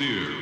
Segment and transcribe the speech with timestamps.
[0.00, 0.39] freedom